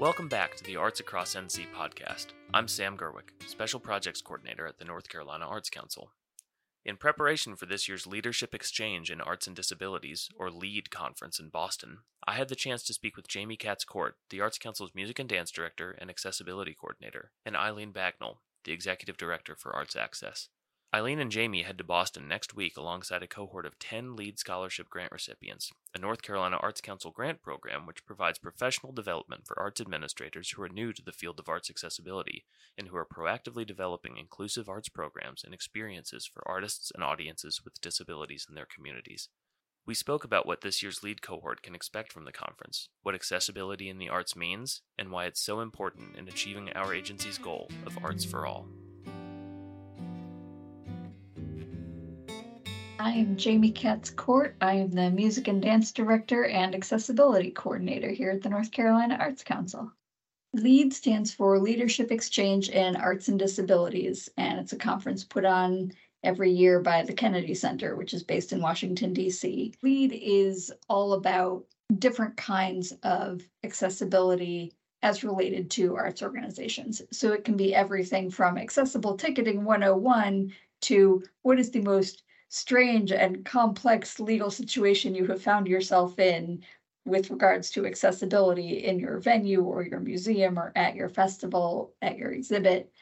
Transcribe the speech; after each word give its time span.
Welcome 0.00 0.26
back 0.26 0.56
to 0.56 0.64
the 0.64 0.74
Arts 0.74 0.98
Across 0.98 1.36
NC 1.36 1.66
podcast. 1.72 2.26
I'm 2.52 2.66
Sam 2.66 2.96
Gerwick, 2.96 3.32
Special 3.46 3.78
Projects 3.78 4.20
Coordinator 4.20 4.66
at 4.66 4.78
the 4.78 4.84
North 4.84 5.08
Carolina 5.08 5.46
Arts 5.46 5.70
Council. 5.70 6.10
In 6.84 6.96
preparation 6.96 7.54
for 7.54 7.66
this 7.66 7.86
year's 7.88 8.04
Leadership 8.04 8.56
Exchange 8.56 9.12
in 9.12 9.20
Arts 9.20 9.46
and 9.46 9.54
Disabilities, 9.54 10.28
or 10.36 10.50
LEAD 10.50 10.90
conference 10.90 11.38
in 11.38 11.48
Boston, 11.48 11.98
I 12.26 12.32
had 12.32 12.48
the 12.48 12.56
chance 12.56 12.82
to 12.82 12.92
speak 12.92 13.16
with 13.16 13.28
Jamie 13.28 13.56
Katz 13.56 13.84
Court, 13.84 14.16
the 14.30 14.40
Arts 14.40 14.58
Council's 14.58 14.96
Music 14.96 15.20
and 15.20 15.28
Dance 15.28 15.52
Director 15.52 15.92
and 15.92 16.10
Accessibility 16.10 16.74
Coordinator, 16.74 17.30
and 17.46 17.56
Eileen 17.56 17.92
Bagnall, 17.92 18.38
the 18.64 18.72
Executive 18.72 19.16
Director 19.16 19.54
for 19.54 19.72
Arts 19.76 19.94
Access. 19.94 20.48
Eileen 20.94 21.18
and 21.18 21.32
Jamie 21.32 21.62
head 21.62 21.76
to 21.78 21.82
Boston 21.82 22.28
next 22.28 22.54
week 22.54 22.76
alongside 22.76 23.20
a 23.20 23.26
cohort 23.26 23.66
of 23.66 23.80
10 23.80 24.14
LEAD 24.14 24.38
Scholarship 24.38 24.88
Grant 24.88 25.10
recipients, 25.10 25.72
a 25.92 25.98
North 25.98 26.22
Carolina 26.22 26.56
Arts 26.60 26.80
Council 26.80 27.10
grant 27.10 27.42
program 27.42 27.84
which 27.84 28.06
provides 28.06 28.38
professional 28.38 28.92
development 28.92 29.44
for 29.44 29.58
arts 29.58 29.80
administrators 29.80 30.50
who 30.50 30.62
are 30.62 30.68
new 30.68 30.92
to 30.92 31.02
the 31.02 31.10
field 31.10 31.40
of 31.40 31.48
arts 31.48 31.68
accessibility 31.68 32.44
and 32.78 32.86
who 32.86 32.96
are 32.96 33.04
proactively 33.04 33.66
developing 33.66 34.16
inclusive 34.16 34.68
arts 34.68 34.88
programs 34.88 35.42
and 35.42 35.52
experiences 35.52 36.30
for 36.32 36.46
artists 36.46 36.92
and 36.94 37.02
audiences 37.02 37.62
with 37.64 37.80
disabilities 37.80 38.46
in 38.48 38.54
their 38.54 38.68
communities. 38.72 39.28
We 39.84 39.94
spoke 39.94 40.22
about 40.22 40.46
what 40.46 40.60
this 40.60 40.80
year's 40.80 41.02
LEAD 41.02 41.22
cohort 41.22 41.60
can 41.60 41.74
expect 41.74 42.12
from 42.12 42.24
the 42.24 42.30
conference, 42.30 42.88
what 43.02 43.16
accessibility 43.16 43.88
in 43.88 43.98
the 43.98 44.10
arts 44.10 44.36
means, 44.36 44.82
and 44.96 45.10
why 45.10 45.24
it's 45.24 45.40
so 45.40 45.58
important 45.58 46.14
in 46.16 46.28
achieving 46.28 46.70
our 46.76 46.94
agency's 46.94 47.36
goal 47.36 47.68
of 47.84 47.98
Arts 48.04 48.24
for 48.24 48.46
All. 48.46 48.68
I 53.04 53.10
am 53.10 53.36
Jamie 53.36 53.70
Katz 53.70 54.08
Court. 54.08 54.56
I 54.62 54.76
am 54.76 54.90
the 54.90 55.10
Music 55.10 55.46
and 55.46 55.60
Dance 55.60 55.92
Director 55.92 56.46
and 56.46 56.74
Accessibility 56.74 57.50
Coordinator 57.50 58.08
here 58.08 58.30
at 58.30 58.40
the 58.40 58.48
North 58.48 58.70
Carolina 58.70 59.18
Arts 59.20 59.44
Council. 59.44 59.92
LEAD 60.54 60.94
stands 60.94 61.30
for 61.30 61.58
Leadership 61.58 62.10
Exchange 62.10 62.70
in 62.70 62.96
Arts 62.96 63.28
and 63.28 63.38
Disabilities, 63.38 64.30
and 64.38 64.58
it's 64.58 64.72
a 64.72 64.78
conference 64.78 65.22
put 65.22 65.44
on 65.44 65.92
every 66.22 66.50
year 66.50 66.80
by 66.80 67.02
the 67.02 67.12
Kennedy 67.12 67.52
Center, 67.52 67.94
which 67.94 68.14
is 68.14 68.22
based 68.22 68.54
in 68.54 68.62
Washington, 68.62 69.12
D.C. 69.12 69.74
LEAD 69.82 70.18
is 70.24 70.72
all 70.88 71.12
about 71.12 71.66
different 71.98 72.38
kinds 72.38 72.94
of 73.02 73.42
accessibility 73.64 74.72
as 75.02 75.22
related 75.22 75.70
to 75.72 75.94
arts 75.94 76.22
organizations. 76.22 77.02
So 77.12 77.34
it 77.34 77.44
can 77.44 77.58
be 77.58 77.74
everything 77.74 78.30
from 78.30 78.56
accessible 78.56 79.18
ticketing 79.18 79.62
101 79.62 80.54
to 80.80 81.22
what 81.42 81.58
is 81.58 81.70
the 81.70 81.82
most 81.82 82.23
strange 82.54 83.10
and 83.10 83.44
complex 83.44 84.20
legal 84.20 84.48
situation 84.48 85.12
you 85.12 85.26
have 85.26 85.42
found 85.42 85.66
yourself 85.66 86.20
in 86.20 86.62
with 87.04 87.28
regards 87.28 87.68
to 87.68 87.84
accessibility 87.84 88.84
in 88.84 89.00
your 89.00 89.18
venue 89.18 89.62
or 89.64 89.82
your 89.82 89.98
museum 89.98 90.56
or 90.56 90.70
at 90.76 90.94
your 90.94 91.08
festival, 91.08 91.92
at 92.00 92.16
your 92.16 92.30
exhibit. 92.30 92.92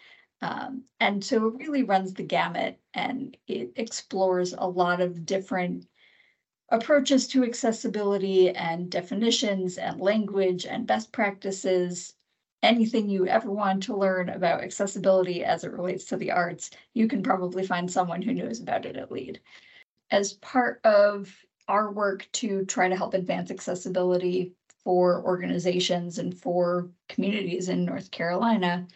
Um, 0.40 0.84
and 1.00 1.22
so 1.22 1.48
it 1.48 1.58
really 1.58 1.82
runs 1.82 2.14
the 2.14 2.22
gamut 2.22 2.80
and 2.94 3.36
it 3.46 3.72
explores 3.76 4.54
a 4.56 4.66
lot 4.66 5.02
of 5.02 5.26
different 5.26 5.86
approaches 6.70 7.28
to 7.28 7.44
accessibility 7.44 8.48
and 8.48 8.90
definitions 8.90 9.76
and 9.76 10.00
language 10.00 10.64
and 10.64 10.86
best 10.86 11.12
practices 11.12 12.14
anything 12.62 13.08
you 13.08 13.26
ever 13.26 13.50
want 13.50 13.82
to 13.84 13.96
learn 13.96 14.28
about 14.28 14.62
accessibility 14.62 15.44
as 15.44 15.64
it 15.64 15.72
relates 15.72 16.04
to 16.06 16.16
the 16.16 16.30
arts, 16.30 16.70
you 16.94 17.08
can 17.08 17.22
probably 17.22 17.66
find 17.66 17.90
someone 17.90 18.22
who 18.22 18.34
knows 18.34 18.60
about 18.60 18.86
it 18.86 18.96
at 18.96 19.10
LEAD. 19.10 19.40
As 20.10 20.34
part 20.34 20.80
of 20.84 21.34
our 21.68 21.90
work 21.90 22.28
to 22.32 22.64
try 22.66 22.88
to 22.88 22.96
help 22.96 23.14
advance 23.14 23.50
accessibility 23.50 24.52
for 24.84 25.24
organizations 25.24 26.18
and 26.18 26.36
for 26.36 26.90
communities 27.08 27.68
in 27.68 27.84
North 27.84 28.10
Carolina, 28.10 28.86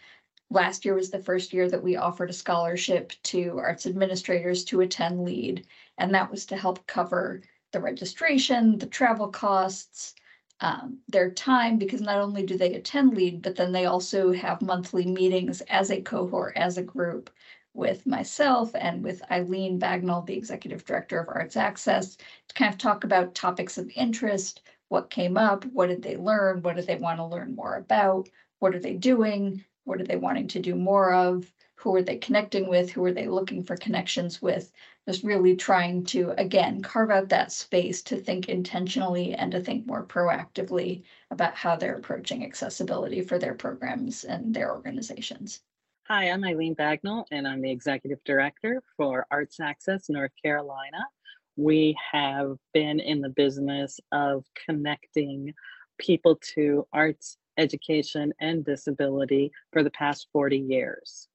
last 0.49 0.85
year 0.85 0.93
was 0.93 1.09
the 1.09 1.19
first 1.19 1.53
year 1.53 1.69
that 1.69 1.83
we 1.83 1.95
offered 1.95 2.29
a 2.29 2.33
scholarship 2.33 3.11
to 3.23 3.57
arts 3.59 3.85
administrators 3.85 4.63
to 4.65 4.81
attend 4.81 5.23
LEAD, 5.23 5.65
and 5.97 6.13
that 6.13 6.29
was 6.29 6.45
to 6.45 6.57
help 6.57 6.85
cover 6.87 7.41
the 7.71 7.79
registration, 7.81 8.77
the 8.77 8.85
travel 8.85 9.27
costs, 9.27 10.15
um, 10.59 10.99
their 11.07 11.31
time 11.31 11.77
because 11.77 12.01
not 12.01 12.17
only 12.17 12.43
do 12.43 12.57
they 12.57 12.73
attend 12.73 13.15
lead, 13.15 13.41
but 13.41 13.55
then 13.55 13.71
they 13.71 13.85
also 13.85 14.31
have 14.33 14.61
monthly 14.61 15.05
meetings 15.05 15.61
as 15.61 15.91
a 15.91 16.01
cohort, 16.01 16.57
as 16.57 16.77
a 16.77 16.83
group 16.83 17.29
with 17.73 18.07
myself 18.07 18.71
and 18.73 19.03
with 19.03 19.21
Eileen 19.31 19.79
Bagnall, 19.79 20.25
the 20.25 20.35
executive 20.35 20.83
director 20.83 21.19
of 21.19 21.29
Arts 21.29 21.55
Access, 21.55 22.15
to 22.15 22.55
kind 22.55 22.73
of 22.73 22.79
talk 22.79 23.03
about 23.03 23.35
topics 23.35 23.77
of 23.77 23.91
interest, 23.95 24.61
what 24.89 25.11
came 25.11 25.37
up, 25.37 25.63
what 25.65 25.87
did 25.87 26.01
they 26.01 26.17
learn, 26.17 26.61
what 26.63 26.75
do 26.75 26.81
they 26.81 26.95
want 26.95 27.19
to 27.19 27.25
learn 27.25 27.55
more 27.55 27.75
about, 27.75 28.29
what 28.59 28.73
are 28.73 28.79
they 28.79 28.95
doing, 28.95 29.63
what 29.83 30.01
are 30.01 30.05
they 30.05 30.15
wanting 30.15 30.47
to 30.47 30.59
do 30.59 30.73
more 30.75 31.13
of, 31.13 31.51
who 31.75 31.95
are 31.95 32.01
they 32.01 32.17
connecting 32.17 32.67
with, 32.67 32.91
who 32.91 33.05
are 33.05 33.13
they 33.13 33.27
looking 33.27 33.63
for 33.63 33.77
connections 33.77 34.41
with, 34.41 34.71
just 35.07 35.23
really 35.23 35.55
trying 35.55 36.03
to, 36.03 36.31
again, 36.37 36.81
carve 36.81 37.09
out 37.09 37.29
that 37.29 37.49
space 37.49 38.01
to 38.01 38.17
think 38.17 38.49
intentionally 38.49 39.33
and 39.33 39.53
to 39.53 39.61
think 39.61 39.87
more 39.87 40.05
proactively 40.05 41.03
about 41.31 41.55
how 41.55 41.77
they're 41.77 41.95
approaching 41.95 42.43
accessibility 42.43 43.21
for 43.21 43.39
their 43.39 43.53
programs 43.53 44.25
and 44.25 44.53
their 44.53 44.69
organizations. 44.73 45.61
Hi, 46.09 46.25
I'm 46.29 46.43
Eileen 46.43 46.75
Bagnall, 46.75 47.23
and 47.31 47.47
I'm 47.47 47.61
the 47.61 47.71
Executive 47.71 48.21
Director 48.25 48.83
for 48.97 49.25
Arts 49.31 49.61
Access 49.61 50.09
North 50.09 50.31
Carolina. 50.43 51.05
We 51.55 51.95
have 52.11 52.57
been 52.73 52.99
in 52.99 53.21
the 53.21 53.29
business 53.29 54.01
of 54.11 54.43
connecting 54.65 55.53
people 55.97 56.37
to 56.55 56.85
arts 56.91 57.37
education 57.57 58.33
and 58.41 58.65
disability 58.65 59.51
for 59.71 59.83
the 59.83 59.89
past 59.91 60.27
40 60.33 60.57
years. 60.57 61.29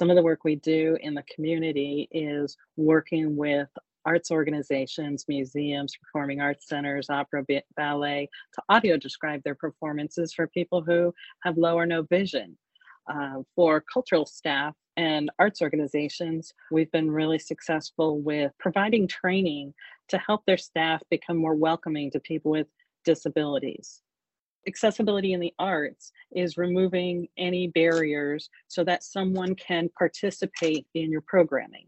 Some 0.00 0.08
of 0.08 0.16
the 0.16 0.22
work 0.22 0.44
we 0.44 0.56
do 0.56 0.96
in 1.02 1.12
the 1.12 1.24
community 1.24 2.08
is 2.10 2.56
working 2.78 3.36
with 3.36 3.68
arts 4.06 4.30
organizations, 4.30 5.26
museums, 5.28 5.92
performing 5.94 6.40
arts 6.40 6.66
centers, 6.68 7.10
opera, 7.10 7.44
ballet 7.76 8.30
to 8.54 8.62
audio 8.70 8.96
describe 8.96 9.42
their 9.42 9.54
performances 9.54 10.32
for 10.32 10.46
people 10.46 10.80
who 10.80 11.12
have 11.42 11.58
low 11.58 11.74
or 11.74 11.84
no 11.84 12.04
vision. 12.04 12.56
Uh, 13.12 13.42
for 13.54 13.84
cultural 13.92 14.24
staff 14.24 14.74
and 14.96 15.30
arts 15.38 15.60
organizations, 15.60 16.54
we've 16.70 16.90
been 16.92 17.10
really 17.10 17.38
successful 17.38 18.22
with 18.22 18.52
providing 18.58 19.06
training 19.06 19.74
to 20.08 20.16
help 20.16 20.46
their 20.46 20.56
staff 20.56 21.02
become 21.10 21.36
more 21.36 21.54
welcoming 21.54 22.10
to 22.10 22.20
people 22.20 22.50
with 22.50 22.68
disabilities 23.04 24.00
accessibility 24.66 25.32
in 25.32 25.40
the 25.40 25.54
arts 25.58 26.12
is 26.32 26.56
removing 26.56 27.28
any 27.38 27.68
barriers 27.68 28.50
so 28.68 28.84
that 28.84 29.02
someone 29.02 29.54
can 29.54 29.88
participate 29.98 30.86
in 30.94 31.10
your 31.10 31.22
programming. 31.22 31.86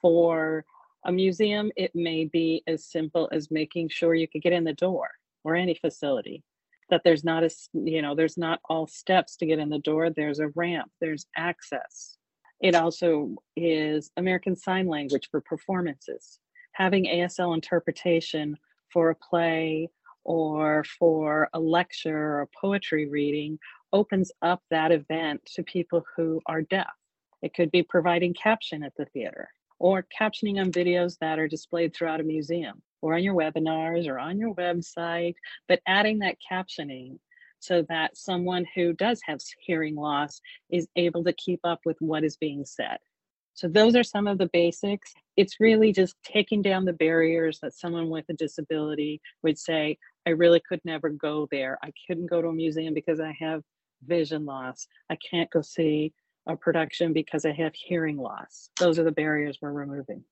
For 0.00 0.64
a 1.04 1.12
museum, 1.12 1.70
it 1.76 1.92
may 1.94 2.24
be 2.24 2.62
as 2.66 2.86
simple 2.86 3.28
as 3.32 3.50
making 3.50 3.88
sure 3.90 4.14
you 4.14 4.28
can 4.28 4.40
get 4.40 4.52
in 4.52 4.64
the 4.64 4.72
door 4.74 5.10
or 5.44 5.56
any 5.56 5.74
facility 5.74 6.42
that 6.90 7.02
there's 7.04 7.24
not 7.24 7.42
a 7.42 7.50
you 7.72 8.02
know 8.02 8.14
there's 8.14 8.36
not 8.36 8.60
all 8.68 8.86
steps 8.86 9.36
to 9.36 9.46
get 9.46 9.58
in 9.58 9.70
the 9.70 9.78
door. 9.78 10.10
There's 10.10 10.40
a 10.40 10.48
ramp 10.48 10.90
there's 11.00 11.26
access. 11.36 12.16
It 12.60 12.74
also 12.74 13.36
is 13.56 14.10
american 14.16 14.54
sign 14.54 14.86
language 14.86 15.28
for 15.30 15.40
performances. 15.40 16.40
Having 16.72 17.06
asl 17.06 17.54
interpretation 17.54 18.56
for 18.92 19.10
a 19.10 19.14
play 19.14 19.88
or 20.24 20.84
for 20.98 21.48
a 21.52 21.60
lecture 21.60 22.16
or 22.16 22.42
a 22.42 22.48
poetry 22.60 23.08
reading 23.08 23.58
opens 23.92 24.30
up 24.42 24.62
that 24.70 24.92
event 24.92 25.40
to 25.54 25.62
people 25.62 26.04
who 26.16 26.40
are 26.46 26.62
deaf. 26.62 26.92
It 27.42 27.54
could 27.54 27.70
be 27.70 27.82
providing 27.82 28.34
caption 28.34 28.82
at 28.82 28.94
the 28.96 29.06
theater 29.06 29.48
or 29.78 30.06
captioning 30.20 30.60
on 30.60 30.70
videos 30.70 31.16
that 31.20 31.38
are 31.38 31.48
displayed 31.48 31.94
throughout 31.94 32.20
a 32.20 32.24
museum 32.24 32.82
or 33.02 33.14
on 33.14 33.22
your 33.22 33.34
webinars 33.34 34.06
or 34.06 34.18
on 34.18 34.38
your 34.38 34.54
website, 34.54 35.34
but 35.68 35.80
adding 35.86 36.18
that 36.18 36.36
captioning 36.50 37.18
so 37.60 37.84
that 37.88 38.16
someone 38.16 38.66
who 38.74 38.92
does 38.92 39.20
have 39.24 39.38
hearing 39.58 39.94
loss 39.94 40.40
is 40.70 40.88
able 40.96 41.24
to 41.24 41.32
keep 41.32 41.60
up 41.64 41.80
with 41.84 41.96
what 42.00 42.24
is 42.24 42.36
being 42.36 42.64
said. 42.64 42.98
So, 43.54 43.68
those 43.68 43.94
are 43.94 44.04
some 44.04 44.26
of 44.26 44.38
the 44.38 44.48
basics. 44.52 45.12
It's 45.36 45.60
really 45.60 45.92
just 45.92 46.16
taking 46.24 46.62
down 46.62 46.84
the 46.84 46.92
barriers 46.92 47.58
that 47.60 47.74
someone 47.74 48.08
with 48.08 48.24
a 48.30 48.34
disability 48.34 49.20
would 49.42 49.58
say, 49.58 49.98
I 50.26 50.30
really 50.30 50.60
could 50.60 50.80
never 50.84 51.08
go 51.08 51.48
there. 51.50 51.78
I 51.82 51.90
couldn't 52.06 52.30
go 52.30 52.42
to 52.42 52.48
a 52.48 52.52
museum 52.52 52.94
because 52.94 53.20
I 53.20 53.34
have 53.40 53.62
vision 54.04 54.44
loss. 54.44 54.86
I 55.08 55.16
can't 55.16 55.50
go 55.50 55.62
see 55.62 56.12
a 56.46 56.56
production 56.56 57.12
because 57.12 57.44
I 57.44 57.52
have 57.52 57.74
hearing 57.74 58.16
loss. 58.16 58.70
Those 58.78 58.98
are 58.98 59.04
the 59.04 59.12
barriers 59.12 59.58
we're 59.60 59.72
removing. 59.72 60.24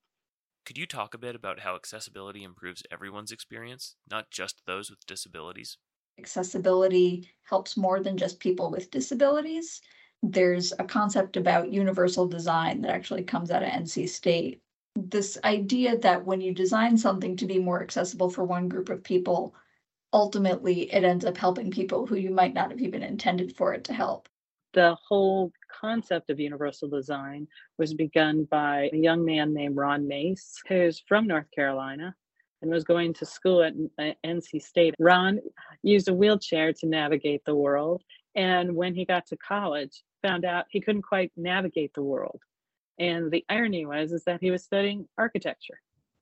Could 0.65 0.77
you 0.77 0.85
talk 0.85 1.13
a 1.13 1.19
bit 1.19 1.35
about 1.35 1.61
how 1.61 1.75
accessibility 1.75 2.43
improves 2.43 2.83
everyone's 2.91 3.31
experience, 3.31 3.95
not 4.09 4.29
just 4.29 4.61
those 4.67 4.89
with 4.89 5.05
disabilities? 5.07 5.77
Accessibility 6.19 7.29
helps 7.49 7.77
more 7.77 7.99
than 8.01 8.17
just 8.17 8.39
people 8.39 8.69
with 8.69 8.91
disabilities. 8.91 9.81
There's 10.21 10.73
a 10.77 10.83
concept 10.83 11.37
about 11.37 11.71
universal 11.71 12.27
design 12.27 12.81
that 12.81 12.91
actually 12.91 13.23
comes 13.23 13.49
out 13.49 13.63
of 13.63 13.69
NC 13.69 14.09
State. 14.09 14.61
This 14.95 15.37
idea 15.43 15.97
that 15.99 16.25
when 16.25 16.41
you 16.41 16.53
design 16.53 16.97
something 16.97 17.35
to 17.37 17.45
be 17.45 17.57
more 17.57 17.81
accessible 17.81 18.29
for 18.29 18.43
one 18.43 18.67
group 18.67 18.89
of 18.89 19.03
people, 19.03 19.55
ultimately 20.13 20.91
it 20.93 21.03
ends 21.03 21.25
up 21.25 21.37
helping 21.37 21.71
people 21.71 22.05
who 22.05 22.15
you 22.15 22.31
might 22.31 22.53
not 22.53 22.71
have 22.71 22.81
even 22.81 23.03
intended 23.03 23.55
for 23.55 23.73
it 23.73 23.83
to 23.85 23.93
help. 23.93 24.27
The 24.73 24.95
whole 25.07 25.51
concept 25.81 26.29
of 26.29 26.39
universal 26.39 26.87
design 26.87 27.47
was 27.77 27.93
begun 27.93 28.43
by 28.45 28.89
a 28.93 28.97
young 28.97 29.25
man 29.25 29.53
named 29.53 29.75
Ron 29.75 30.07
Mace, 30.07 30.61
who's 30.67 31.03
from 31.07 31.27
North 31.27 31.49
Carolina 31.51 32.15
and 32.61 32.69
was 32.69 32.83
going 32.83 33.13
to 33.13 33.25
school 33.25 33.63
at 33.63 33.73
NC 34.23 34.61
State. 34.61 34.93
Ron 34.99 35.39
used 35.81 36.09
a 36.09 36.13
wheelchair 36.13 36.73
to 36.73 36.87
navigate 36.87 37.43
the 37.45 37.55
world. 37.55 38.03
And 38.35 38.75
when 38.75 38.93
he 38.93 39.05
got 39.05 39.25
to 39.27 39.37
college, 39.37 40.03
found 40.21 40.45
out 40.45 40.65
he 40.69 40.81
couldn't 40.81 41.03
quite 41.03 41.31
navigate 41.37 41.93
the 41.93 42.03
world. 42.03 42.41
And 42.99 43.31
the 43.31 43.45
irony 43.49 43.85
was 43.85 44.11
is 44.11 44.25
that 44.25 44.41
he 44.41 44.51
was 44.51 44.63
studying 44.63 45.07
architecture. 45.17 45.79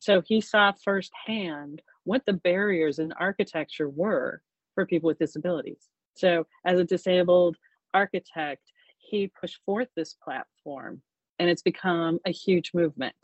So 0.07 0.21
he 0.25 0.39
saw 0.39 0.71
firsthand 0.85 1.81
what 2.05 2.25
the 2.25 2.31
barriers 2.31 2.97
in 2.97 3.11
architecture 3.11 3.89
were 3.89 4.41
for 4.73 4.85
people 4.85 5.07
with 5.07 5.19
disabilities. 5.19 5.89
So 6.15 6.47
as 6.63 6.79
a 6.79 6.85
disabled 6.85 7.57
architect, 7.93 8.61
he 8.99 9.27
pushed 9.27 9.59
forth 9.65 9.89
this 9.97 10.13
platform 10.23 11.01
and 11.39 11.49
it's 11.49 11.61
become 11.61 12.19
a 12.25 12.31
huge 12.31 12.71
movement. 12.73 13.17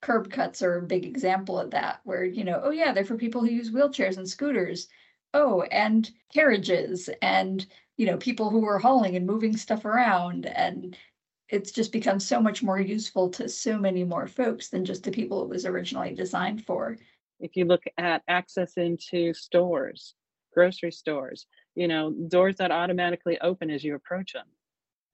Curb 0.00 0.30
cuts 0.30 0.62
are 0.62 0.78
a 0.78 0.82
big 0.82 1.04
example 1.04 1.60
of 1.60 1.72
that, 1.72 2.00
where, 2.04 2.24
you 2.24 2.44
know, 2.44 2.58
oh 2.64 2.70
yeah, 2.70 2.94
they're 2.94 3.04
for 3.04 3.18
people 3.18 3.42
who 3.42 3.50
use 3.50 3.70
wheelchairs 3.70 4.16
and 4.16 4.26
scooters. 4.26 4.88
Oh, 5.34 5.60
and 5.70 6.10
carriages 6.32 7.10
and, 7.20 7.66
you 7.98 8.06
know, 8.06 8.16
people 8.16 8.48
who 8.48 8.64
are 8.64 8.78
hauling 8.78 9.14
and 9.14 9.26
moving 9.26 9.58
stuff 9.58 9.84
around. 9.84 10.46
And 10.46 10.96
it's 11.50 11.72
just 11.72 11.92
become 11.92 12.20
so 12.20 12.40
much 12.40 12.62
more 12.62 12.80
useful 12.80 13.28
to 13.30 13.48
so 13.48 13.76
many 13.76 14.04
more 14.04 14.26
folks 14.26 14.68
than 14.68 14.84
just 14.84 15.02
the 15.02 15.10
people 15.10 15.42
it 15.42 15.48
was 15.48 15.66
originally 15.66 16.14
designed 16.14 16.64
for. 16.64 16.96
If 17.40 17.56
you 17.56 17.64
look 17.64 17.82
at 17.98 18.22
access 18.28 18.74
into 18.76 19.34
stores, 19.34 20.14
grocery 20.54 20.92
stores, 20.92 21.46
you 21.74 21.88
know, 21.88 22.12
doors 22.28 22.56
that 22.56 22.70
automatically 22.70 23.38
open 23.40 23.70
as 23.70 23.82
you 23.82 23.94
approach 23.94 24.32
them. 24.32 24.46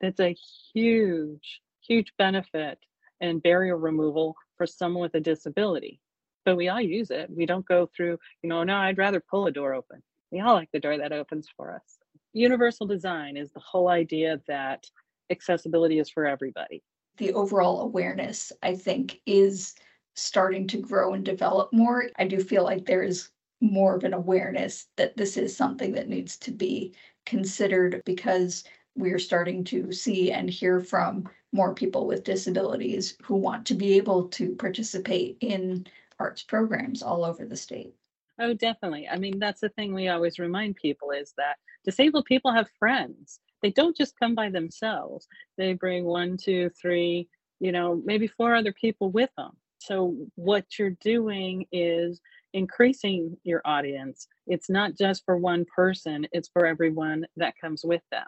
That's 0.00 0.20
a 0.20 0.36
huge, 0.74 1.62
huge 1.80 2.12
benefit 2.18 2.78
and 3.20 3.42
barrier 3.42 3.78
removal 3.78 4.36
for 4.58 4.66
someone 4.66 5.02
with 5.02 5.14
a 5.14 5.20
disability. 5.20 6.00
But 6.44 6.56
we 6.56 6.68
all 6.68 6.80
use 6.80 7.10
it. 7.10 7.30
We 7.30 7.46
don't 7.46 7.66
go 7.66 7.88
through, 7.96 8.18
you 8.42 8.48
know, 8.48 8.62
no, 8.62 8.76
I'd 8.76 8.98
rather 8.98 9.20
pull 9.20 9.46
a 9.46 9.52
door 9.52 9.74
open. 9.74 10.02
We 10.30 10.40
all 10.40 10.54
like 10.54 10.70
the 10.72 10.80
door 10.80 10.98
that 10.98 11.12
opens 11.12 11.48
for 11.56 11.74
us. 11.74 11.98
Universal 12.32 12.86
design 12.88 13.36
is 13.36 13.52
the 13.52 13.60
whole 13.60 13.88
idea 13.88 14.40
that 14.48 14.86
accessibility 15.30 15.98
is 15.98 16.10
for 16.10 16.26
everybody. 16.26 16.82
The 17.18 17.32
overall 17.32 17.82
awareness, 17.82 18.52
I 18.62 18.74
think, 18.74 19.20
is 19.26 19.74
starting 20.14 20.66
to 20.68 20.78
grow 20.78 21.14
and 21.14 21.24
develop 21.24 21.72
more. 21.72 22.08
I 22.18 22.26
do 22.26 22.40
feel 22.40 22.64
like 22.64 22.84
there 22.86 23.02
is 23.02 23.30
more 23.60 23.96
of 23.96 24.04
an 24.04 24.14
awareness 24.14 24.86
that 24.96 25.16
this 25.16 25.36
is 25.36 25.56
something 25.56 25.92
that 25.92 26.08
needs 26.08 26.36
to 26.38 26.50
be 26.50 26.94
considered 27.24 28.02
because 28.04 28.64
we're 28.94 29.18
starting 29.18 29.64
to 29.64 29.92
see 29.92 30.32
and 30.32 30.48
hear 30.48 30.80
from 30.80 31.28
more 31.52 31.74
people 31.74 32.06
with 32.06 32.24
disabilities 32.24 33.16
who 33.22 33.34
want 33.34 33.66
to 33.66 33.74
be 33.74 33.94
able 33.94 34.28
to 34.28 34.54
participate 34.56 35.36
in 35.40 35.86
arts 36.18 36.42
programs 36.42 37.02
all 37.02 37.24
over 37.24 37.44
the 37.44 37.56
state. 37.56 37.94
Oh, 38.38 38.52
definitely. 38.52 39.08
I 39.08 39.16
mean, 39.18 39.38
that's 39.38 39.60
the 39.60 39.70
thing 39.70 39.94
we 39.94 40.08
always 40.08 40.38
remind 40.38 40.76
people 40.76 41.10
is 41.10 41.32
that 41.38 41.56
disabled 41.84 42.26
people 42.26 42.52
have 42.52 42.68
friends. 42.78 43.40
They 43.62 43.70
don't 43.70 43.96
just 43.96 44.18
come 44.18 44.34
by 44.34 44.50
themselves. 44.50 45.26
They 45.56 45.72
bring 45.74 46.04
one, 46.04 46.36
two, 46.36 46.70
three, 46.80 47.28
you 47.60 47.72
know, 47.72 48.00
maybe 48.04 48.26
four 48.26 48.54
other 48.54 48.72
people 48.72 49.10
with 49.10 49.30
them. 49.36 49.52
So 49.78 50.16
what 50.34 50.78
you're 50.78 50.96
doing 51.00 51.66
is 51.72 52.20
increasing 52.54 53.36
your 53.44 53.60
audience. 53.64 54.26
It's 54.46 54.70
not 54.70 54.96
just 54.96 55.24
for 55.24 55.36
one 55.36 55.64
person, 55.74 56.26
it's 56.32 56.48
for 56.48 56.66
everyone 56.66 57.26
that 57.36 57.54
comes 57.60 57.84
with 57.84 58.02
them. 58.10 58.26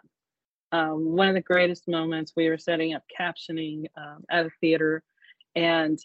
Um, 0.71 1.15
one 1.15 1.27
of 1.27 1.33
the 1.33 1.41
greatest 1.41 1.87
moments, 1.87 2.33
we 2.35 2.47
were 2.47 2.57
setting 2.57 2.93
up 2.93 3.03
captioning 3.19 3.85
um, 3.97 4.23
at 4.29 4.45
a 4.45 4.51
theater, 4.61 5.03
and 5.55 5.97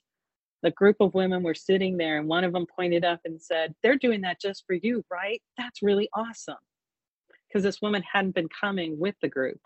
the 0.62 0.70
group 0.70 0.96
of 1.00 1.12
women 1.12 1.42
were 1.42 1.54
sitting 1.54 1.98
there, 1.98 2.18
and 2.18 2.26
one 2.26 2.44
of 2.44 2.54
them 2.54 2.66
pointed 2.74 3.04
up 3.04 3.20
and 3.26 3.40
said, 3.40 3.74
They're 3.82 3.98
doing 3.98 4.22
that 4.22 4.40
just 4.40 4.64
for 4.66 4.74
you, 4.74 5.04
right? 5.10 5.42
That's 5.58 5.82
really 5.82 6.08
awesome. 6.14 6.56
Because 7.54 7.62
this 7.62 7.80
woman 7.80 8.02
hadn't 8.02 8.34
been 8.34 8.48
coming 8.60 8.98
with 8.98 9.14
the 9.22 9.28
group 9.28 9.60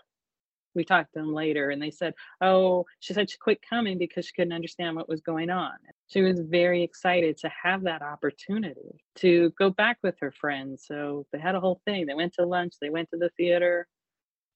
we 0.79 0.85
talked 0.85 1.13
to 1.13 1.19
them 1.19 1.35
later 1.35 1.71
and 1.71 1.83
they 1.83 1.91
said, 1.91 2.15
Oh, 2.41 2.87
she 3.01 3.13
said 3.13 3.29
she 3.29 3.37
quit 3.37 3.59
coming 3.69 3.99
because 3.99 4.27
she 4.27 4.33
couldn't 4.33 4.53
understand 4.53 4.97
what 4.97 5.09
was 5.09 5.21
going 5.21 5.51
on. 5.51 5.73
She 6.07 6.23
was 6.23 6.41
very 6.41 6.83
excited 6.83 7.37
to 7.39 7.51
have 7.63 7.83
that 7.83 8.01
opportunity 8.01 9.03
to 9.17 9.53
go 9.59 9.71
back 9.71 9.99
with 10.03 10.15
her 10.21 10.33
friends. 10.33 10.85
So 10.87 11.27
they 11.33 11.39
had 11.39 11.55
a 11.55 11.61
whole 11.61 11.81
thing. 11.85 12.07
They 12.07 12.15
went 12.15 12.35
to 12.35 12.47
lunch, 12.47 12.75
they 12.81 12.91
went 12.91 13.11
to 13.11 13.19
the 13.19 13.31
theater, 13.37 13.87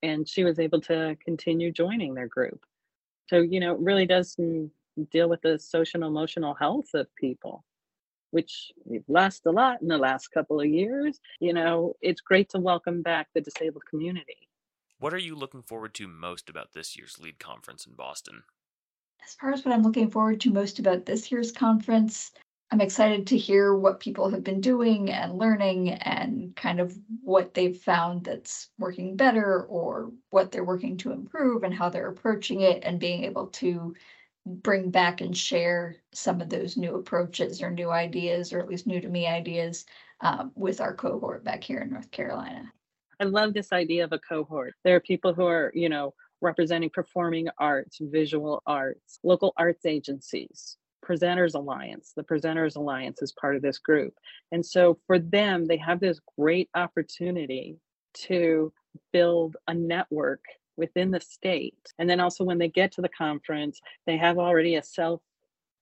and 0.02 0.26
she 0.26 0.44
was 0.44 0.58
able 0.58 0.81
to 0.82 1.17
continue 1.25 1.73
joining 1.73 2.14
their 2.14 2.29
group. 2.29 2.61
So, 3.29 3.38
you 3.38 3.61
know, 3.61 3.75
it 3.75 3.81
really 3.81 4.06
does 4.06 4.37
deal 5.11 5.29
with 5.29 5.43
the 5.43 5.58
social 5.58 6.02
and 6.02 6.11
emotional 6.11 6.55
health 6.55 6.88
of 6.94 7.06
people 7.17 7.64
which 8.32 8.73
we've 8.84 9.08
lost 9.08 9.46
a 9.46 9.50
lot 9.50 9.81
in 9.81 9.88
the 9.88 9.96
last 9.96 10.29
couple 10.29 10.61
of 10.61 10.67
years. 10.67 11.20
You 11.38 11.52
know, 11.52 11.94
it's 12.00 12.20
great 12.20 12.49
to 12.50 12.58
welcome 12.58 13.02
back 13.02 13.29
the 13.34 13.40
disabled 13.40 13.84
community. 13.88 14.49
What 14.99 15.14
are 15.14 15.19
you 15.19 15.37
looking 15.37 15.62
forward 15.62 15.94
to 15.94 16.08
most 16.08 16.50
about 16.50 16.73
this 16.75 16.96
year's 16.96 17.19
LEAD 17.20 17.38
conference 17.38 17.87
in 17.87 17.94
Boston? 17.94 18.43
As 19.25 19.34
far 19.34 19.52
as 19.52 19.64
what 19.64 19.75
I'm 19.75 19.82
looking 19.82 20.11
forward 20.11 20.40
to 20.40 20.52
most 20.52 20.79
about 20.79 21.06
this 21.06 21.31
year's 21.31 21.52
conference, 21.52 22.32
I'm 22.73 22.81
excited 22.81 23.26
to 23.26 23.37
hear 23.37 23.75
what 23.75 24.00
people 24.00 24.31
have 24.31 24.43
been 24.43 24.62
doing 24.62 25.11
and 25.11 25.37
learning 25.37 25.90
and 25.90 26.56
kind 26.56 26.81
of 26.81 26.96
what 27.23 27.52
they've 27.52 27.76
found 27.76 28.25
that's 28.25 28.70
working 28.79 29.14
better 29.14 29.64
or 29.64 30.11
what 30.31 30.50
they're 30.50 30.64
working 30.64 30.96
to 30.99 31.12
improve 31.12 31.64
and 31.64 31.75
how 31.75 31.90
they're 31.90 32.08
approaching 32.08 32.62
it 32.62 32.82
and 32.82 32.99
being 32.99 33.25
able 33.25 33.49
to 33.49 33.94
bring 34.44 34.91
back 34.91 35.21
and 35.21 35.37
share 35.37 35.97
some 36.12 36.41
of 36.41 36.49
those 36.49 36.77
new 36.77 36.97
approaches 36.97 37.62
or 37.62 37.71
new 37.71 37.91
ideas 37.91 38.53
or 38.53 38.61
at 38.61 38.69
least 38.69 38.87
new 38.87 39.00
to 39.00 39.09
me 39.09 39.27
ideas 39.27 39.87
um, 40.21 40.53
with 40.55 40.81
our 40.81 40.94
cohort 40.94 41.44
back 41.44 41.62
here 41.62 41.79
in 41.79 41.91
North 41.91 42.11
Carolina. 42.11 42.71
I 43.21 43.25
love 43.25 43.55
this 43.55 43.73
idea 43.73 44.05
of 44.05 44.12
a 44.12 44.19
cohort. 44.19 44.75
There 44.85 44.97
are 44.97 45.00
people 45.00 45.33
who 45.33 45.47
are, 45.47 45.71
you 45.75 45.89
know, 45.89 46.15
representing 46.41 46.91
performing 46.91 47.49
arts, 47.59 47.99
visual 48.00 48.62
arts, 48.67 49.21
local 49.23 49.53
arts 49.56 49.87
agencies, 49.87 50.77
Presenters 51.05 51.55
Alliance. 51.55 52.12
The 52.17 52.25
Presenters 52.25 52.77
Alliance 52.77 53.23
is 53.23 53.33
part 53.33 53.55
of 53.55 53.62
this 53.62 53.79
group. 53.79 54.15
And 54.51 54.65
so 54.65 54.99
for 55.06 55.19
them, 55.19 55.67
they 55.67 55.77
have 55.77 56.01
this 56.01 56.20
great 56.39 56.69
opportunity 56.75 57.77
to 58.15 58.72
build 59.13 59.56
a 59.69 59.75
network 59.75 60.44
within 60.76 61.10
the 61.10 61.20
state. 61.20 61.79
And 61.98 62.08
then 62.08 62.20
also 62.20 62.44
when 62.44 62.58
they 62.58 62.69
get 62.69 62.93
to 62.93 63.02
the 63.02 63.08
conference, 63.08 63.81
they 64.06 64.17
have 64.17 64.38
already 64.38 64.76
a 64.76 64.82
self 64.82 65.20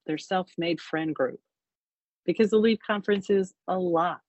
their 0.07 0.19
self-made 0.19 0.81
friend 0.81 1.15
group. 1.15 1.41
Because 2.25 2.51
the 2.51 2.59
LEAD 2.59 2.81
conference 2.85 3.31
is 3.31 3.55
a 3.69 3.79
lot. 3.79 4.21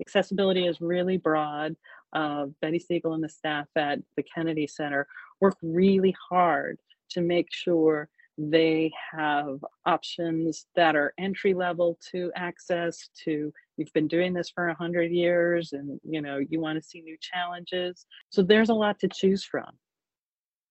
Accessibility 0.00 0.66
is 0.66 0.80
really 0.80 1.16
broad 1.16 1.76
uh, 2.12 2.46
Betty 2.60 2.78
Siegel 2.78 3.14
and 3.14 3.22
the 3.22 3.28
staff 3.28 3.66
at 3.76 4.00
the 4.16 4.22
Kennedy 4.22 4.66
Center 4.66 5.06
work 5.40 5.56
really 5.62 6.14
hard 6.28 6.78
to 7.10 7.20
make 7.20 7.48
sure 7.52 8.08
they 8.48 8.90
have 9.12 9.58
options 9.84 10.66
that 10.74 10.96
are 10.96 11.12
entry 11.18 11.52
level 11.52 11.98
to 12.10 12.32
access 12.34 13.10
to 13.24 13.52
you've 13.76 13.92
been 13.92 14.08
doing 14.08 14.32
this 14.32 14.48
for 14.48 14.66
100 14.68 15.10
years 15.10 15.72
and 15.72 16.00
you 16.02 16.22
know 16.22 16.38
you 16.48 16.58
want 16.58 16.80
to 16.80 16.88
see 16.88 17.02
new 17.02 17.18
challenges 17.20 18.06
so 18.30 18.42
there's 18.42 18.70
a 18.70 18.74
lot 18.74 18.98
to 18.98 19.08
choose 19.08 19.44
from 19.44 19.66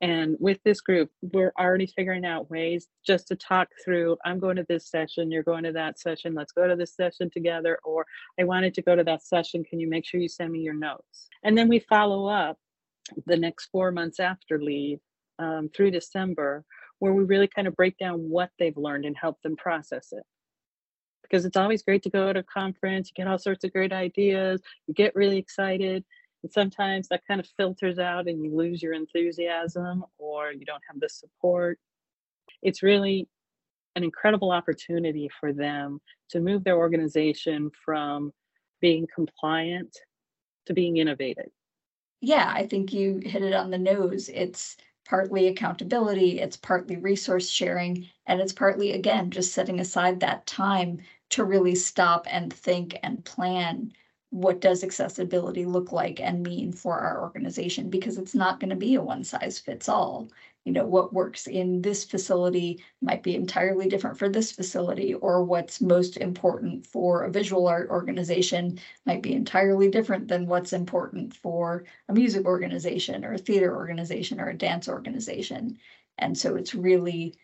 and 0.01 0.37
with 0.39 0.59
this 0.63 0.79
group, 0.79 1.11
we're 1.21 1.51
already 1.59 1.85
figuring 1.85 2.25
out 2.25 2.49
ways 2.49 2.87
just 3.05 3.27
to 3.27 3.35
talk 3.35 3.67
through 3.83 4.17
I'm 4.23 4.39
going 4.39 4.55
to 4.55 4.65
this 4.69 4.89
session, 4.89 5.29
you're 5.29 5.43
going 5.43 5.65
to 5.65 5.73
that 5.73 5.99
session, 5.99 6.33
let's 6.33 6.53
go 6.53 6.67
to 6.67 6.75
this 6.75 6.95
session 6.95 7.29
together. 7.29 7.79
Or 7.83 8.05
I 8.39 8.45
wanted 8.45 8.73
to 8.75 8.81
go 8.81 8.95
to 8.95 9.03
that 9.03 9.23
session. 9.23 9.63
Can 9.63 9.79
you 9.79 9.89
make 9.89 10.05
sure 10.05 10.21
you 10.21 10.29
send 10.29 10.51
me 10.51 10.59
your 10.59 10.73
notes? 10.73 11.27
And 11.43 11.57
then 11.57 11.67
we 11.67 11.79
follow 11.79 12.27
up 12.27 12.57
the 13.25 13.35
next 13.35 13.67
four 13.71 13.91
months 13.91 14.19
after 14.19 14.61
LEAD 14.61 14.99
um, 15.37 15.69
through 15.75 15.91
December, 15.91 16.63
where 16.99 17.13
we 17.13 17.23
really 17.23 17.47
kind 17.47 17.67
of 17.67 17.75
break 17.75 17.97
down 17.97 18.29
what 18.29 18.51
they've 18.59 18.77
learned 18.77 19.05
and 19.05 19.17
help 19.17 19.41
them 19.41 19.55
process 19.55 20.09
it. 20.11 20.23
Because 21.23 21.45
it's 21.45 21.57
always 21.57 21.83
great 21.83 22.03
to 22.03 22.09
go 22.09 22.31
to 22.31 22.39
a 22.39 22.43
conference, 22.43 23.09
you 23.09 23.23
get 23.23 23.29
all 23.29 23.37
sorts 23.37 23.63
of 23.63 23.71
great 23.71 23.93
ideas, 23.93 24.61
you 24.87 24.93
get 24.93 25.15
really 25.15 25.37
excited, 25.37 26.03
and 26.43 26.51
sometimes 26.51 27.07
that 27.09 27.21
kind 27.27 27.39
of 27.39 27.47
filters 27.57 27.99
out 27.99 28.27
and 28.27 28.43
you 28.43 28.55
lose 28.55 28.81
your 28.81 28.93
enthusiasm 28.93 30.03
or 30.17 30.51
you 30.51 30.65
don't 30.65 30.83
have 30.89 30.99
the 30.99 31.09
support. 31.09 31.79
It's 32.61 32.83
really 32.83 33.27
an 33.95 34.03
incredible 34.03 34.51
opportunity 34.51 35.29
for 35.39 35.53
them 35.53 35.99
to 36.29 36.39
move 36.39 36.63
their 36.63 36.77
organization 36.77 37.69
from 37.85 38.31
being 38.81 39.07
compliant 39.13 39.95
to 40.65 40.73
being 40.73 40.97
innovative. 40.97 41.49
Yeah, 42.21 42.51
I 42.53 42.67
think 42.67 42.93
you 42.93 43.19
hit 43.23 43.43
it 43.43 43.53
on 43.53 43.71
the 43.71 43.77
nose. 43.77 44.29
It's 44.29 44.77
partly 45.09 45.47
accountability, 45.47 46.39
it's 46.39 46.57
partly 46.57 46.95
resource 46.97 47.49
sharing, 47.49 48.07
and 48.27 48.39
it's 48.41 48.53
partly, 48.53 48.93
again, 48.93 49.31
just 49.31 49.53
setting 49.53 49.79
aside 49.79 50.19
that 50.21 50.45
time 50.47 50.99
to 51.29 51.43
really 51.43 51.75
stop 51.75 52.27
and 52.29 52.53
think 52.53 52.97
and 53.03 53.25
plan 53.25 53.91
what 54.31 54.61
does 54.61 54.83
accessibility 54.83 55.65
look 55.65 55.91
like 55.91 56.19
and 56.19 56.43
mean 56.43 56.71
for 56.71 56.97
our 56.99 57.21
organization? 57.21 57.89
Because 57.89 58.17
it's 58.17 58.35
not 58.35 58.59
going 58.59 58.69
to 58.69 58.75
be 58.75 58.95
a 58.95 59.01
one 59.01 59.23
size 59.23 59.59
fits 59.59 59.89
all 59.89 60.29
you 60.65 60.73
know 60.73 60.85
what 60.85 61.13
works 61.13 61.47
in 61.47 61.81
this 61.81 62.03
facility 62.03 62.83
might 63.01 63.23
be 63.23 63.35
entirely 63.35 63.87
different 63.87 64.17
for 64.19 64.29
this 64.29 64.51
facility 64.51 65.13
or 65.15 65.43
what's 65.43 65.81
most 65.81 66.17
important 66.17 66.85
for 66.85 67.23
a 67.23 67.31
visual 67.31 67.67
art 67.67 67.89
organization 67.89 68.77
might 69.05 69.23
be 69.23 69.33
entirely 69.33 69.89
different 69.89 70.27
than 70.27 70.47
what's 70.47 70.73
important 70.73 71.35
for 71.35 71.85
a 72.09 72.13
music 72.13 72.45
organization 72.45 73.25
or 73.25 73.33
a 73.33 73.37
theater 73.37 73.75
organization 73.75 74.39
or 74.39 74.49
a 74.49 74.57
dance 74.57 74.87
organization. 74.87 75.77
And 76.17 76.37
so 76.37 76.55
it's 76.55 76.75
really 76.75 77.35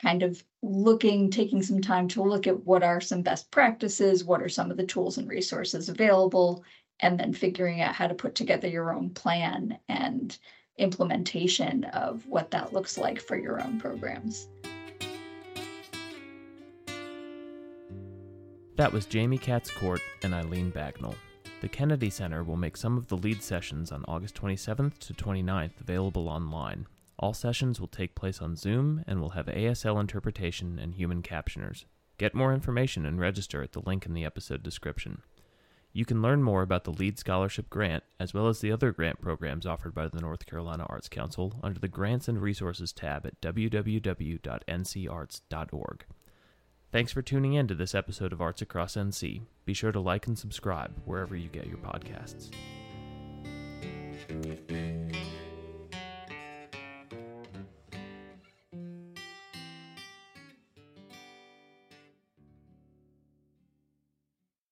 kind 0.00 0.22
of 0.22 0.42
looking, 0.62 1.30
taking 1.30 1.62
some 1.62 1.80
time 1.80 2.08
to 2.08 2.22
look 2.22 2.46
at 2.46 2.64
what 2.64 2.82
are 2.82 3.00
some 3.00 3.22
best 3.22 3.50
practices, 3.50 4.24
what 4.24 4.42
are 4.42 4.48
some 4.48 4.70
of 4.70 4.76
the 4.76 4.86
tools 4.86 5.18
and 5.18 5.28
resources 5.28 5.88
available, 5.88 6.64
and 7.00 7.18
then 7.18 7.32
figuring 7.32 7.80
out 7.80 7.94
how 7.94 8.06
to 8.06 8.14
put 8.14 8.34
together 8.34 8.68
your 8.68 8.92
own 8.92 9.10
plan 9.10 9.78
and 9.88 10.38
implementation 10.78 11.84
of 11.84 12.26
what 12.26 12.50
that 12.50 12.72
looks 12.72 12.96
like 12.96 13.20
for 13.20 13.36
your 13.36 13.60
own 13.60 13.80
programs. 13.80 14.48
That 18.76 18.92
was 18.92 19.06
Jamie 19.06 19.38
Katz 19.38 19.72
Court 19.72 20.00
and 20.22 20.32
Eileen 20.32 20.70
Bagnall. 20.70 21.16
The 21.60 21.68
Kennedy 21.68 22.10
Center 22.10 22.44
will 22.44 22.56
make 22.56 22.76
some 22.76 22.96
of 22.96 23.08
the 23.08 23.16
lead 23.16 23.42
sessions 23.42 23.90
on 23.90 24.04
August 24.06 24.40
27th 24.40 24.98
to 24.98 25.14
29th 25.14 25.80
available 25.80 26.28
online 26.28 26.86
all 27.18 27.34
sessions 27.34 27.80
will 27.80 27.88
take 27.88 28.14
place 28.14 28.40
on 28.40 28.56
Zoom 28.56 29.04
and 29.06 29.20
will 29.20 29.30
have 29.30 29.46
ASL 29.46 30.00
interpretation 30.00 30.78
and 30.78 30.94
human 30.94 31.22
captioners. 31.22 31.84
Get 32.18 32.34
more 32.34 32.52
information 32.52 33.06
and 33.06 33.20
register 33.20 33.62
at 33.62 33.72
the 33.72 33.82
link 33.84 34.06
in 34.06 34.14
the 34.14 34.24
episode 34.24 34.62
description. 34.62 35.22
You 35.92 36.04
can 36.04 36.22
learn 36.22 36.42
more 36.42 36.62
about 36.62 36.84
the 36.84 36.92
LEAD 36.92 37.18
Scholarship 37.18 37.68
Grant, 37.70 38.04
as 38.20 38.34
well 38.34 38.48
as 38.48 38.60
the 38.60 38.70
other 38.70 38.92
grant 38.92 39.20
programs 39.20 39.66
offered 39.66 39.94
by 39.94 40.06
the 40.08 40.20
North 40.20 40.46
Carolina 40.46 40.86
Arts 40.88 41.08
Council, 41.08 41.58
under 41.62 41.80
the 41.80 41.88
Grants 41.88 42.28
and 42.28 42.40
Resources 42.40 42.92
tab 42.92 43.26
at 43.26 43.40
www.ncarts.org. 43.40 46.04
Thanks 46.90 47.12
for 47.12 47.20
tuning 47.20 47.52
in 47.54 47.68
to 47.68 47.74
this 47.74 47.94
episode 47.94 48.32
of 48.32 48.40
Arts 48.40 48.62
Across 48.62 48.96
NC. 48.96 49.42
Be 49.64 49.74
sure 49.74 49.92
to 49.92 50.00
like 50.00 50.26
and 50.26 50.38
subscribe 50.38 50.94
wherever 51.04 51.36
you 51.36 51.48
get 51.48 51.66
your 51.66 51.76
podcasts. 51.78 52.50